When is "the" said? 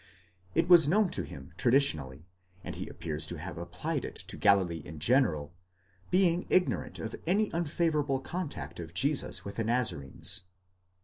9.57-9.63